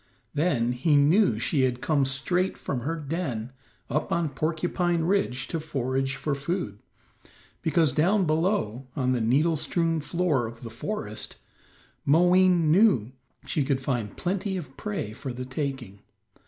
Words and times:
Then 0.33 0.71
he 0.71 0.95
knew 0.97 1.37
she 1.37 1.61
had 1.61 1.79
come 1.79 2.05
straight 2.05 2.57
from 2.57 2.79
her 2.79 2.95
den 2.95 3.51
up 3.87 4.11
on 4.11 4.29
Porcupine 4.29 5.03
Ridge 5.03 5.47
to 5.49 5.59
forage 5.59 6.15
for 6.15 6.33
food, 6.33 6.79
because 7.61 7.91
down 7.91 8.25
below, 8.25 8.87
on 8.95 9.11
the 9.11 9.21
needle 9.21 9.55
strewn 9.57 9.99
floor 10.01 10.47
of 10.47 10.61
the 10.63 10.71
forest, 10.71 11.35
Moween 12.03 12.71
knew 12.71 13.11
she 13.45 13.63
could 13.63 13.79
find 13.79 14.17
plenty 14.17 14.57
of 14.57 14.75
prey 14.75 15.13
for 15.13 15.31
the 15.31 15.45
taking. 15.45 15.99